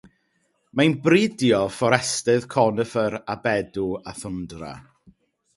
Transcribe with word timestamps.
Mae'n 0.79 0.95
bridio 1.03 1.59
fforestydd 1.75 2.49
coniffer 2.55 3.19
a 3.35 3.39
bedw 3.47 3.87
a 4.13 4.19
thwndra. 4.23 4.73